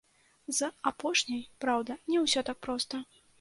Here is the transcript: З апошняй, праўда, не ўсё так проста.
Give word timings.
З 0.59 0.69
апошняй, 0.91 1.43
праўда, 1.67 1.99
не 2.13 2.23
ўсё 2.25 2.45
так 2.49 2.57
проста. 2.69 3.05